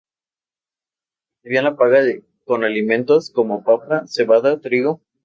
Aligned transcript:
Recibían 1.43 1.65
la 1.65 1.75
paga 1.75 2.01
de 2.01 2.01
su 2.01 2.19
trabajo 2.21 2.41
con 2.45 2.63
alimentos 2.63 3.29
como 3.29 3.63
papa, 3.63 4.07
cebada, 4.07 4.59
trigo. 4.59 4.99